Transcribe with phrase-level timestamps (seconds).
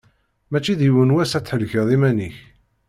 [0.51, 2.37] Mačči d yiwen wass ad thelkeḍ iman-ik.